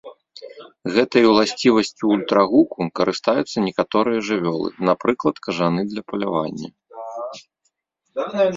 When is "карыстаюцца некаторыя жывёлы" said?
3.01-4.69